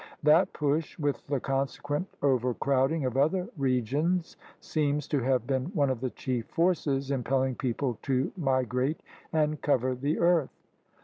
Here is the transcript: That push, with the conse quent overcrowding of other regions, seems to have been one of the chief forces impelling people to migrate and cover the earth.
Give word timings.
That 0.23 0.51
push, 0.51 0.97
with 0.97 1.27
the 1.27 1.39
conse 1.39 1.79
quent 1.79 2.07
overcrowding 2.23 3.05
of 3.05 3.17
other 3.17 3.47
regions, 3.55 4.35
seems 4.59 5.07
to 5.09 5.19
have 5.19 5.45
been 5.45 5.65
one 5.75 5.91
of 5.91 6.01
the 6.01 6.09
chief 6.09 6.47
forces 6.47 7.11
impelling 7.11 7.53
people 7.53 7.99
to 8.01 8.31
migrate 8.35 9.03
and 9.31 9.61
cover 9.61 9.93
the 9.93 10.17
earth. 10.17 10.49